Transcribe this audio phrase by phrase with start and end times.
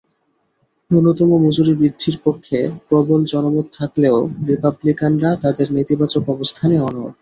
[0.91, 2.57] ন্যূনতম মজুরি বৃদ্ধির পক্ষে
[2.87, 4.17] প্রবল জনমত থাকলেও
[4.47, 7.11] রিপাবলিকানরা তাদের নেতিবাচক অবস্থানে অনড়।